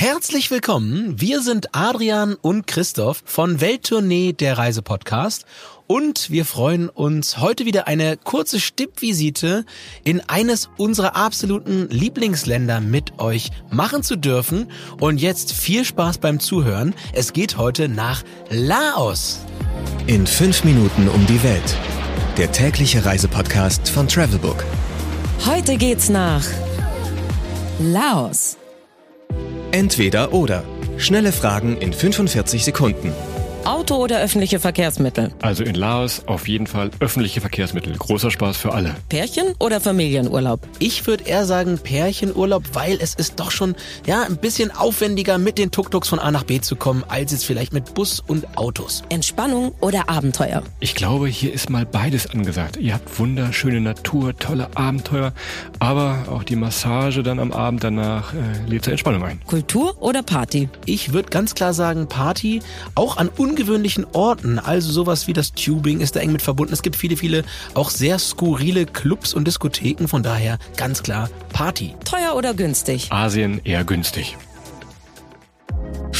Herzlich 0.00 0.52
willkommen. 0.52 1.20
Wir 1.20 1.42
sind 1.42 1.74
Adrian 1.74 2.36
und 2.36 2.68
Christoph 2.68 3.20
von 3.24 3.60
Welttournee 3.60 4.32
der 4.32 4.56
Reisepodcast 4.56 5.44
und 5.88 6.30
wir 6.30 6.44
freuen 6.44 6.88
uns 6.88 7.38
heute 7.38 7.64
wieder 7.64 7.88
eine 7.88 8.16
kurze 8.16 8.60
Stippvisite 8.60 9.64
in 10.04 10.20
eines 10.20 10.70
unserer 10.76 11.16
absoluten 11.16 11.88
Lieblingsländer 11.90 12.80
mit 12.80 13.18
euch 13.18 13.50
machen 13.72 14.04
zu 14.04 14.14
dürfen. 14.14 14.70
Und 15.00 15.20
jetzt 15.20 15.52
viel 15.52 15.84
Spaß 15.84 16.18
beim 16.18 16.38
Zuhören. 16.38 16.94
Es 17.12 17.32
geht 17.32 17.56
heute 17.56 17.88
nach 17.88 18.22
Laos. 18.50 19.40
In 20.06 20.28
fünf 20.28 20.62
Minuten 20.62 21.08
um 21.08 21.26
die 21.26 21.42
Welt. 21.42 21.76
Der 22.36 22.52
tägliche 22.52 23.04
Reisepodcast 23.04 23.88
von 23.88 24.06
Travelbook. 24.06 24.64
Heute 25.44 25.76
geht's 25.76 26.08
nach 26.08 26.44
Laos. 27.80 28.58
Entweder 29.70 30.32
oder. 30.32 30.64
Schnelle 30.96 31.30
Fragen 31.30 31.76
in 31.76 31.92
45 31.92 32.64
Sekunden. 32.64 33.12
Auto 33.68 33.96
oder 33.96 34.22
öffentliche 34.22 34.60
Verkehrsmittel? 34.60 35.30
Also 35.42 35.62
in 35.62 35.74
Laos 35.74 36.22
auf 36.24 36.48
jeden 36.48 36.66
Fall 36.66 36.90
öffentliche 37.00 37.42
Verkehrsmittel. 37.42 37.94
Großer 37.98 38.30
Spaß 38.30 38.56
für 38.56 38.72
alle. 38.72 38.96
Pärchen 39.10 39.54
oder 39.58 39.78
Familienurlaub? 39.78 40.66
Ich 40.78 41.06
würde 41.06 41.24
eher 41.24 41.44
sagen 41.44 41.76
Pärchenurlaub, 41.76 42.62
weil 42.72 42.96
es 42.98 43.14
ist 43.14 43.38
doch 43.38 43.50
schon 43.50 43.74
ja 44.06 44.22
ein 44.22 44.38
bisschen 44.38 44.74
aufwendiger 44.74 45.36
mit 45.36 45.58
den 45.58 45.70
Tuk-Tuks 45.70 46.08
von 46.08 46.18
A 46.18 46.30
nach 46.30 46.44
B 46.44 46.62
zu 46.62 46.76
kommen, 46.76 47.04
als 47.08 47.32
jetzt 47.32 47.44
vielleicht 47.44 47.74
mit 47.74 47.92
Bus 47.92 48.20
und 48.26 48.56
Autos. 48.56 49.02
Entspannung 49.10 49.74
oder 49.82 50.08
Abenteuer? 50.08 50.62
Ich 50.80 50.94
glaube, 50.94 51.28
hier 51.28 51.52
ist 51.52 51.68
mal 51.68 51.84
beides 51.84 52.30
angesagt. 52.30 52.78
Ihr 52.78 52.94
habt 52.94 53.18
wunderschöne 53.18 53.82
Natur, 53.82 54.34
tolle 54.34 54.74
Abenteuer, 54.78 55.34
aber 55.78 56.24
auch 56.30 56.42
die 56.42 56.56
Massage 56.56 57.22
dann 57.22 57.38
am 57.38 57.52
Abend 57.52 57.84
danach 57.84 58.32
äh, 58.32 58.38
lädt 58.66 58.84
zur 58.84 58.92
Entspannung 58.92 59.24
ein. 59.24 59.42
Kultur 59.44 60.00
oder 60.00 60.22
Party? 60.22 60.70
Ich 60.86 61.12
würde 61.12 61.28
ganz 61.28 61.54
klar 61.54 61.74
sagen 61.74 62.08
Party, 62.08 62.62
auch 62.94 63.18
an 63.18 63.28
ungewöhnlichen 63.28 63.57
Orten, 64.12 64.58
also 64.58 64.92
sowas 64.92 65.26
wie 65.26 65.32
das 65.32 65.52
Tubing 65.52 66.00
ist 66.00 66.16
da 66.16 66.20
eng 66.20 66.32
mit 66.32 66.42
verbunden. 66.42 66.72
Es 66.72 66.82
gibt 66.82 66.96
viele, 66.96 67.16
viele 67.16 67.44
auch 67.74 67.90
sehr 67.90 68.18
skurrile 68.18 68.86
Clubs 68.86 69.34
und 69.34 69.46
Diskotheken, 69.46 70.06
von 70.06 70.22
daher 70.22 70.58
ganz 70.76 71.02
klar 71.02 71.28
Party. 71.52 71.94
Teuer 72.04 72.34
oder 72.36 72.54
günstig? 72.54 73.10
Asien 73.10 73.60
eher 73.64 73.84
günstig. 73.84 74.36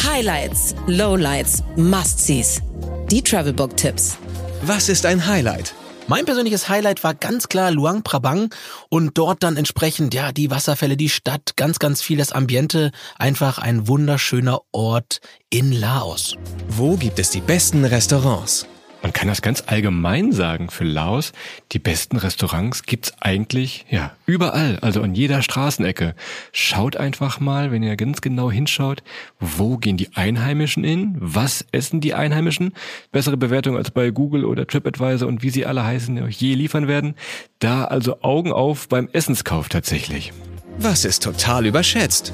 Highlights, 0.05 0.75
Lowlights, 0.87 1.63
Must-Sees. 1.77 2.63
Die 3.11 3.23
Travelbook-Tipps. 3.23 4.19
Was 4.63 4.89
ist 4.89 5.07
ein 5.07 5.27
Highlight? 5.27 5.75
Mein 6.09 6.25
persönliches 6.25 6.71
Highlight 6.71 7.05
war 7.05 7.13
ganz 7.13 7.49
klar 7.49 7.71
Luang 7.71 8.03
Prabang 8.03 8.49
und 8.89 9.19
dort 9.19 9.43
dann 9.43 9.59
entsprechend, 9.59 10.15
ja, 10.15 10.33
die 10.33 10.51
Wasserfälle, 10.51 10.97
die 10.97 11.11
Stadt, 11.11 11.53
ganz, 11.57 11.79
ganz 11.79 12.01
viel 12.01 12.17
das 12.17 12.33
Ambiente. 12.33 12.93
Einfach 13.19 13.59
ein 13.59 13.89
wunderschöner 13.89 14.63
Ort 14.73 15.21
in 15.51 15.71
Laos. 15.71 16.35
Wo 16.67 16.97
gibt 16.97 17.19
es 17.19 17.29
die 17.29 17.43
besten 17.43 17.85
Restaurants? 17.85 18.67
Man 19.03 19.13
kann 19.13 19.29
das 19.29 19.43
ganz 19.43 19.63
allgemein 19.67 20.33
sagen 20.33 20.71
für 20.71 20.85
Laos. 20.85 21.33
Die 21.73 21.79
besten 21.79 22.17
Restaurants 22.17 22.83
gibt's 22.83 23.13
eigentlich, 23.21 23.87
ja, 23.89 24.13
überall, 24.27 24.79
also 24.81 25.03
an 25.03 25.15
jeder 25.15 25.43
Straßenecke. 25.43 26.15
Schaut 26.53 26.97
einfach 26.97 27.39
mal, 27.39 27.71
wenn 27.71 27.85
ihr 27.85 27.97
ganz 27.97 28.21
genau 28.21 28.51
hinschaut, 28.51 29.05
wo 29.39 29.77
gehen 29.77 29.97
die 29.97 30.15
Einheimischen 30.15 30.83
hin? 30.83 31.17
Was 31.21 31.65
essen 31.71 32.01
die 32.01 32.15
Einheimischen? 32.15 32.73
Bessere 33.13 33.37
Bewertung 33.37 33.77
als 33.77 33.93
bei 33.93 34.11
Google 34.11 34.45
oder 34.45 34.67
TripAdvisor 34.67 35.29
und 35.29 35.43
wie 35.43 35.51
sie 35.51 35.65
alle 35.65 35.85
heißen, 35.85 36.21
euch 36.23 36.41
je 36.41 36.55
liefern 36.55 36.89
werden. 36.89 37.15
Da 37.61 37.85
also 37.85 38.23
Augen 38.23 38.53
auf 38.53 38.89
beim 38.89 39.09
Essenskauf 39.13 39.69
tatsächlich. 39.69 40.33
Was 40.79 41.05
ist 41.05 41.23
total 41.23 41.67
überschätzt? 41.67 42.33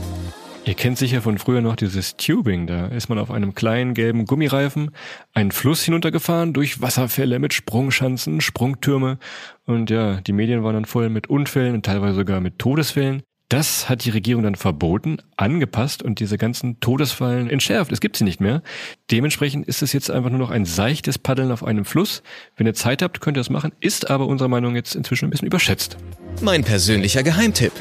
Ihr 0.66 0.74
kennt 0.74 0.96
sicher 0.96 1.20
von 1.20 1.36
früher 1.36 1.60
noch 1.60 1.76
dieses 1.76 2.16
Tubing. 2.16 2.66
Da 2.66 2.86
ist 2.86 3.10
man 3.10 3.18
auf 3.18 3.30
einem 3.30 3.54
kleinen 3.54 3.92
gelben 3.92 4.24
Gummireifen 4.24 4.92
einen 5.34 5.50
Fluss 5.50 5.82
hinuntergefahren 5.82 6.54
durch 6.54 6.80
Wasserfälle 6.80 7.38
mit 7.38 7.52
Sprungschanzen, 7.52 8.40
Sprungtürme. 8.40 9.18
Und 9.66 9.90
ja, 9.90 10.22
die 10.22 10.32
Medien 10.32 10.64
waren 10.64 10.74
dann 10.74 10.84
voll 10.86 11.10
mit 11.10 11.28
Unfällen 11.28 11.74
und 11.74 11.84
teilweise 11.84 12.14
sogar 12.14 12.40
mit 12.40 12.58
Todesfällen. 12.58 13.22
Das 13.50 13.90
hat 13.90 14.06
die 14.06 14.10
Regierung 14.10 14.42
dann 14.42 14.54
verboten, 14.54 15.18
angepasst 15.36 16.02
und 16.02 16.18
diese 16.18 16.38
ganzen 16.38 16.80
Todesfallen 16.80 17.50
entschärft. 17.50 17.92
Es 17.92 18.00
gibt 18.00 18.16
sie 18.16 18.24
nicht 18.24 18.40
mehr. 18.40 18.62
Dementsprechend 19.10 19.68
ist 19.68 19.82
es 19.82 19.92
jetzt 19.92 20.10
einfach 20.10 20.30
nur 20.30 20.38
noch 20.38 20.50
ein 20.50 20.64
seichtes 20.64 21.18
Paddeln 21.18 21.52
auf 21.52 21.62
einem 21.62 21.84
Fluss. 21.84 22.22
Wenn 22.56 22.66
ihr 22.66 22.72
Zeit 22.72 23.02
habt, 23.02 23.20
könnt 23.20 23.36
ihr 23.36 23.40
das 23.40 23.50
machen. 23.50 23.72
Ist 23.80 24.10
aber 24.10 24.26
unserer 24.26 24.48
Meinung 24.48 24.74
jetzt 24.76 24.96
inzwischen 24.96 25.26
ein 25.26 25.30
bisschen 25.30 25.46
überschätzt. 25.46 25.98
Mein 26.40 26.64
persönlicher 26.64 27.22
Geheimtipp. 27.22 27.72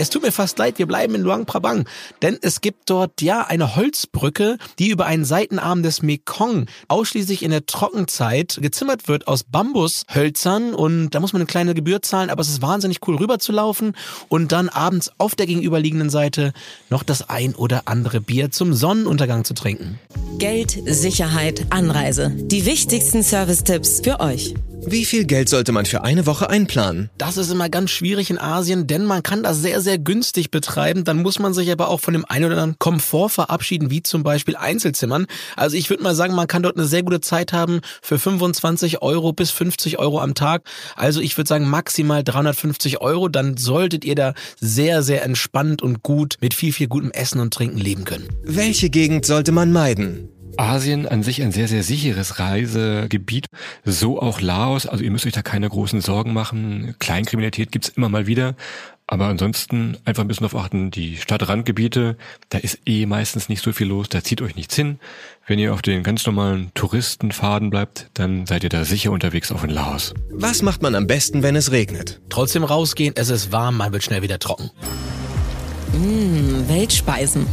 Es 0.00 0.08
tut 0.08 0.22
mir 0.22 0.32
fast 0.32 0.58
leid, 0.58 0.78
wir 0.78 0.86
bleiben 0.86 1.14
in 1.14 1.20
Luang 1.20 1.44
Prabang, 1.44 1.86
denn 2.22 2.38
es 2.40 2.62
gibt 2.62 2.88
dort 2.88 3.20
ja 3.20 3.42
eine 3.42 3.76
Holzbrücke, 3.76 4.56
die 4.78 4.88
über 4.88 5.04
einen 5.04 5.26
Seitenarm 5.26 5.82
des 5.82 6.00
Mekong 6.00 6.68
ausschließlich 6.88 7.42
in 7.42 7.50
der 7.50 7.66
Trockenzeit 7.66 8.58
gezimmert 8.62 9.08
wird 9.08 9.28
aus 9.28 9.44
Bambushölzern 9.44 10.72
und 10.72 11.10
da 11.10 11.20
muss 11.20 11.34
man 11.34 11.42
eine 11.42 11.46
kleine 11.46 11.74
Gebühr 11.74 12.00
zahlen, 12.00 12.30
aber 12.30 12.40
es 12.40 12.48
ist 12.48 12.62
wahnsinnig 12.62 13.06
cool 13.06 13.16
rüberzulaufen 13.16 13.92
und 14.30 14.52
dann 14.52 14.70
abends 14.70 15.10
auf 15.18 15.34
der 15.34 15.44
gegenüberliegenden 15.44 16.08
Seite 16.08 16.54
noch 16.88 17.02
das 17.02 17.28
ein 17.28 17.54
oder 17.54 17.82
andere 17.84 18.22
Bier 18.22 18.50
zum 18.50 18.72
Sonnenuntergang 18.72 19.44
zu 19.44 19.52
trinken. 19.52 19.98
Geld, 20.38 20.78
Sicherheit, 20.86 21.66
Anreise. 21.68 22.32
Die 22.34 22.64
wichtigsten 22.64 23.22
Service-Tipps 23.22 24.00
für 24.02 24.18
euch. 24.20 24.54
Wie 24.86 25.04
viel 25.04 25.24
Geld 25.24 25.48
sollte 25.48 25.72
man 25.72 25.84
für 25.84 26.02
eine 26.04 26.26
Woche 26.26 26.48
einplanen? 26.48 27.10
Das 27.18 27.36
ist 27.36 27.50
immer 27.50 27.68
ganz 27.68 27.90
schwierig 27.90 28.30
in 28.30 28.38
Asien, 28.38 28.86
denn 28.86 29.04
man 29.04 29.22
kann 29.22 29.42
das 29.42 29.58
sehr, 29.58 29.80
sehr 29.82 29.98
günstig 29.98 30.50
betreiben. 30.50 31.04
Dann 31.04 31.22
muss 31.22 31.38
man 31.38 31.52
sich 31.52 31.70
aber 31.70 31.88
auch 31.88 32.00
von 32.00 32.14
dem 32.14 32.24
einen 32.24 32.46
oder 32.46 32.54
anderen 32.54 32.78
Komfort 32.78 33.28
verabschieden, 33.28 33.90
wie 33.90 34.02
zum 34.02 34.22
Beispiel 34.22 34.56
Einzelzimmern. 34.56 35.26
Also 35.54 35.76
ich 35.76 35.90
würde 35.90 36.02
mal 36.02 36.14
sagen, 36.14 36.34
man 36.34 36.48
kann 36.48 36.62
dort 36.62 36.76
eine 36.76 36.86
sehr 36.86 37.02
gute 37.02 37.20
Zeit 37.20 37.52
haben 37.52 37.80
für 38.00 38.18
25 38.18 39.02
Euro 39.02 39.32
bis 39.32 39.50
50 39.50 39.98
Euro 39.98 40.18
am 40.20 40.34
Tag. 40.34 40.62
Also 40.96 41.20
ich 41.20 41.36
würde 41.36 41.48
sagen 41.48 41.68
maximal 41.68 42.24
350 42.24 43.00
Euro. 43.00 43.28
Dann 43.28 43.58
solltet 43.58 44.04
ihr 44.04 44.14
da 44.14 44.34
sehr, 44.60 45.02
sehr 45.02 45.24
entspannt 45.24 45.82
und 45.82 46.02
gut 46.02 46.38
mit 46.40 46.54
viel, 46.54 46.72
viel 46.72 46.88
gutem 46.88 47.10
Essen 47.10 47.40
und 47.40 47.52
Trinken 47.52 47.78
leben 47.78 48.04
können. 48.04 48.28
Welche 48.42 48.88
Gegend 48.88 49.26
sollte 49.26 49.52
man 49.52 49.72
meiden? 49.72 50.30
Asien 50.60 51.08
an 51.08 51.22
sich 51.22 51.42
ein 51.42 51.52
sehr, 51.52 51.68
sehr 51.68 51.82
sicheres 51.82 52.38
Reisegebiet. 52.38 53.46
So 53.84 54.20
auch 54.20 54.40
Laos. 54.40 54.86
Also 54.86 55.02
ihr 55.02 55.10
müsst 55.10 55.26
euch 55.26 55.32
da 55.32 55.42
keine 55.42 55.68
großen 55.68 56.00
Sorgen 56.02 56.32
machen. 56.32 56.94
Kleinkriminalität 56.98 57.72
gibt's 57.72 57.88
immer 57.88 58.08
mal 58.08 58.26
wieder. 58.26 58.54
Aber 59.06 59.26
ansonsten 59.26 59.96
einfach 60.04 60.22
ein 60.22 60.28
bisschen 60.28 60.46
darauf 60.46 60.64
achten, 60.64 60.92
die 60.92 61.16
Stadtrandgebiete, 61.16 62.16
da 62.48 62.58
ist 62.58 62.78
eh 62.86 63.06
meistens 63.06 63.48
nicht 63.48 63.60
so 63.60 63.72
viel 63.72 63.88
los, 63.88 64.08
da 64.08 64.22
zieht 64.22 64.40
euch 64.40 64.54
nichts 64.54 64.76
hin. 64.76 65.00
Wenn 65.48 65.58
ihr 65.58 65.74
auf 65.74 65.82
den 65.82 66.04
ganz 66.04 66.24
normalen 66.26 66.70
Touristenfaden 66.74 67.70
bleibt, 67.70 68.08
dann 68.14 68.46
seid 68.46 68.62
ihr 68.62 68.68
da 68.68 68.84
sicher 68.84 69.10
unterwegs, 69.10 69.50
auch 69.50 69.64
in 69.64 69.70
Laos. 69.70 70.14
Was 70.30 70.62
macht 70.62 70.82
man 70.82 70.94
am 70.94 71.08
besten, 71.08 71.42
wenn 71.42 71.56
es 71.56 71.72
regnet? 71.72 72.20
Trotzdem 72.28 72.62
rausgehen, 72.62 73.14
es 73.16 73.30
ist 73.30 73.50
warm, 73.50 73.78
man 73.78 73.92
wird 73.92 74.04
schnell 74.04 74.22
wieder 74.22 74.38
trocken. 74.38 74.70
Mmh, 75.92 76.68
Weltspeisen. 76.68 77.46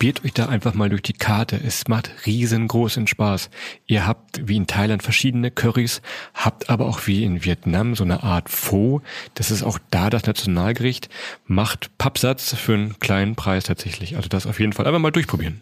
Probiert 0.00 0.24
euch 0.24 0.32
da 0.32 0.46
einfach 0.46 0.72
mal 0.72 0.88
durch 0.88 1.02
die 1.02 1.12
Karte. 1.12 1.60
Es 1.62 1.86
macht 1.86 2.10
riesengroßen 2.24 3.06
Spaß. 3.06 3.50
Ihr 3.86 4.06
habt 4.06 4.48
wie 4.48 4.56
in 4.56 4.66
Thailand 4.66 5.02
verschiedene 5.02 5.50
Currys, 5.50 6.00
habt 6.32 6.70
aber 6.70 6.86
auch 6.86 7.06
wie 7.06 7.22
in 7.22 7.44
Vietnam 7.44 7.94
so 7.94 8.04
eine 8.04 8.22
Art 8.22 8.48
Pho. 8.48 9.02
Das 9.34 9.50
ist 9.50 9.62
auch 9.62 9.78
da 9.90 10.08
das 10.08 10.24
Nationalgericht. 10.24 11.10
Macht 11.44 11.90
Pappsatz 11.98 12.54
für 12.54 12.72
einen 12.72 12.98
kleinen 12.98 13.34
Preis 13.36 13.64
tatsächlich. 13.64 14.16
Also 14.16 14.30
das 14.30 14.46
auf 14.46 14.58
jeden 14.58 14.72
Fall 14.72 14.86
einfach 14.86 15.00
mal 15.00 15.12
durchprobieren. 15.12 15.60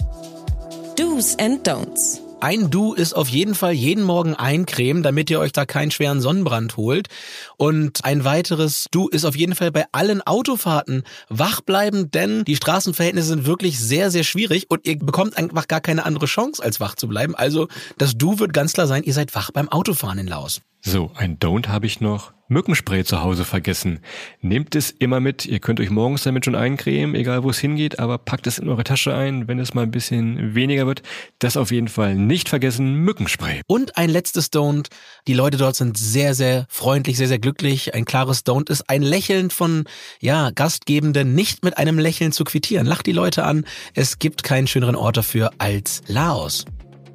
Do's 0.96 1.36
and 1.40 1.66
Don'ts. 1.66 2.27
Ein 2.40 2.70
Du 2.70 2.94
ist 2.94 3.14
auf 3.14 3.28
jeden 3.28 3.56
Fall 3.56 3.72
jeden 3.72 4.04
Morgen 4.04 4.34
eincremen, 4.34 5.02
damit 5.02 5.28
ihr 5.28 5.40
euch 5.40 5.50
da 5.50 5.66
keinen 5.66 5.90
schweren 5.90 6.20
Sonnenbrand 6.20 6.76
holt. 6.76 7.08
Und 7.56 8.04
ein 8.04 8.24
weiteres 8.24 8.86
Du 8.92 9.08
ist 9.08 9.24
auf 9.24 9.34
jeden 9.34 9.56
Fall 9.56 9.72
bei 9.72 9.86
allen 9.90 10.22
Autofahrten 10.22 11.02
wach 11.28 11.62
bleiben, 11.62 12.12
denn 12.12 12.44
die 12.44 12.54
Straßenverhältnisse 12.54 13.26
sind 13.26 13.46
wirklich 13.46 13.80
sehr, 13.80 14.12
sehr 14.12 14.22
schwierig 14.22 14.70
und 14.70 14.86
ihr 14.86 14.96
bekommt 14.98 15.36
einfach 15.36 15.66
gar 15.66 15.80
keine 15.80 16.06
andere 16.06 16.26
Chance, 16.26 16.62
als 16.62 16.78
wach 16.78 16.94
zu 16.94 17.08
bleiben. 17.08 17.34
Also 17.34 17.66
das 17.98 18.16
Du 18.16 18.38
wird 18.38 18.52
ganz 18.52 18.72
klar 18.72 18.86
sein, 18.86 19.02
ihr 19.02 19.14
seid 19.14 19.34
wach 19.34 19.50
beim 19.50 19.68
Autofahren 19.68 20.18
in 20.18 20.28
Laos. 20.28 20.60
So, 20.80 21.10
ein 21.14 21.38
Don't 21.38 21.68
habe 21.68 21.86
ich 21.86 22.00
noch. 22.00 22.32
Mückenspray 22.48 23.04
zu 23.04 23.22
Hause 23.22 23.44
vergessen. 23.44 24.00
Nehmt 24.40 24.74
es 24.74 24.90
immer 24.90 25.20
mit. 25.20 25.44
Ihr 25.44 25.58
könnt 25.58 25.80
euch 25.80 25.90
morgens 25.90 26.22
damit 26.22 26.46
schon 26.46 26.54
eincremen, 26.54 27.14
egal 27.14 27.42
wo 27.42 27.50
es 27.50 27.58
hingeht, 27.58 27.98
aber 27.98 28.16
packt 28.16 28.46
es 28.46 28.58
in 28.58 28.68
eure 28.68 28.84
Tasche 28.84 29.14
ein, 29.14 29.48
wenn 29.48 29.58
es 29.58 29.74
mal 29.74 29.82
ein 29.82 29.90
bisschen 29.90 30.54
weniger 30.54 30.86
wird. 30.86 31.02
Das 31.40 31.58
auf 31.58 31.70
jeden 31.70 31.88
Fall 31.88 32.14
nicht 32.14 32.48
vergessen. 32.48 32.94
Mückenspray. 32.94 33.60
Und 33.66 33.98
ein 33.98 34.08
letztes 34.08 34.50
Don't. 34.50 34.86
Die 35.26 35.34
Leute 35.34 35.58
dort 35.58 35.76
sind 35.76 35.98
sehr, 35.98 36.34
sehr 36.34 36.64
freundlich, 36.70 37.18
sehr, 37.18 37.28
sehr 37.28 37.38
glücklich. 37.38 37.94
Ein 37.94 38.06
klares 38.06 38.46
Don't 38.46 38.70
ist 38.70 38.88
ein 38.88 39.02
Lächeln 39.02 39.50
von, 39.50 39.84
ja, 40.20 40.50
Gastgebenden 40.50 41.34
nicht 41.34 41.64
mit 41.64 41.76
einem 41.76 41.98
Lächeln 41.98 42.32
zu 42.32 42.44
quittieren. 42.44 42.86
Lacht 42.86 43.06
die 43.06 43.12
Leute 43.12 43.44
an. 43.44 43.66
Es 43.94 44.18
gibt 44.18 44.42
keinen 44.42 44.66
schöneren 44.66 44.96
Ort 44.96 45.18
dafür 45.18 45.50
als 45.58 46.02
Laos. 46.06 46.64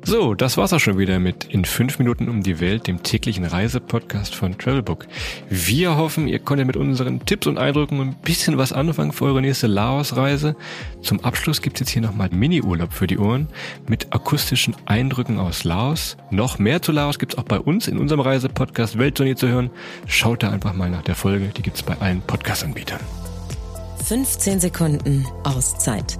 So, 0.05 0.33
das 0.33 0.57
war's 0.57 0.73
auch 0.73 0.79
schon 0.79 0.97
wieder 0.97 1.17
mit 1.17 1.45
In 1.45 1.63
5 1.63 1.97
Minuten 1.97 2.27
um 2.27 2.43
die 2.43 2.59
Welt, 2.59 2.87
dem 2.87 3.03
täglichen 3.03 3.45
Reisepodcast 3.45 4.35
von 4.35 4.57
Travelbook. 4.57 5.07
Wir 5.49 5.95
hoffen, 5.95 6.27
ihr 6.27 6.39
konntet 6.39 6.67
mit 6.67 6.75
unseren 6.75 7.25
Tipps 7.25 7.47
und 7.47 7.57
Eindrücken 7.57 8.01
ein 8.01 8.15
bisschen 8.15 8.57
was 8.57 8.73
anfangen 8.73 9.13
für 9.13 9.25
eure 9.25 9.41
nächste 9.41 9.67
Laos-Reise. 9.67 10.57
Zum 11.01 11.21
Abschluss 11.21 11.61
gibt's 11.61 11.79
jetzt 11.79 11.89
hier 11.91 12.01
nochmal 12.01 12.29
Mini-Urlaub 12.29 12.91
für 12.91 13.07
die 13.07 13.17
Ohren 13.17 13.47
mit 13.87 14.13
akustischen 14.13 14.75
Eindrücken 14.85 15.39
aus 15.39 15.63
Laos. 15.63 16.17
Noch 16.31 16.59
mehr 16.59 16.81
zu 16.81 16.91
Laos 16.91 17.17
gibt's 17.17 17.37
auch 17.37 17.43
bei 17.43 17.59
uns 17.59 17.87
in 17.87 17.97
unserem 17.97 18.19
Reisepodcast 18.19 18.99
Welttournee 18.99 19.35
zu 19.35 19.47
hören. 19.47 19.69
Schaut 20.05 20.43
da 20.43 20.51
einfach 20.51 20.73
mal 20.73 20.89
nach 20.89 21.03
der 21.03 21.15
Folge, 21.15 21.51
die 21.55 21.61
gibt's 21.61 21.81
bei 21.81 21.97
allen 22.01 22.21
Podcast-Anbietern. 22.21 22.99
15 24.03 24.59
Sekunden 24.59 25.25
Auszeit 25.45 26.17